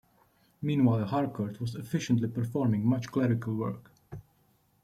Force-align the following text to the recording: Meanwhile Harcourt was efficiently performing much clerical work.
Meanwhile 0.63 1.05
Harcourt 1.05 1.61
was 1.61 1.75
efficiently 1.75 2.27
performing 2.27 2.83
much 2.87 3.11
clerical 3.11 3.53
work. 3.55 3.91